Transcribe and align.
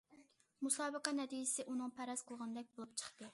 مۇسابىقە 0.67 1.13
نەتىجىسى 1.19 1.67
ئۇنىڭ 1.67 1.93
پەرەز 2.01 2.25
قىلغىنىدەك 2.31 2.73
بولۇپ 2.79 2.97
چىقتى. 3.03 3.29